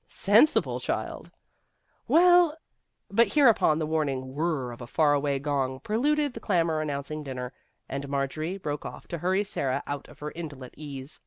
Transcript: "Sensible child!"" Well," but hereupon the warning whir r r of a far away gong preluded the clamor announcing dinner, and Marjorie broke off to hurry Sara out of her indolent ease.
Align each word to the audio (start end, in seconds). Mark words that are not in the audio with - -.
"Sensible 0.26 0.80
child!"" 0.80 1.30
Well," 2.18 2.56
but 3.12 3.34
hereupon 3.34 3.78
the 3.78 3.86
warning 3.86 4.34
whir 4.34 4.44
r 4.56 4.62
r 4.64 4.72
of 4.72 4.80
a 4.80 4.88
far 4.88 5.14
away 5.14 5.38
gong 5.38 5.78
preluded 5.78 6.34
the 6.34 6.40
clamor 6.40 6.80
announcing 6.80 7.22
dinner, 7.22 7.52
and 7.88 8.08
Marjorie 8.08 8.58
broke 8.58 8.84
off 8.84 9.06
to 9.06 9.18
hurry 9.18 9.44
Sara 9.44 9.84
out 9.86 10.08
of 10.08 10.18
her 10.18 10.32
indolent 10.32 10.74
ease. 10.76 11.20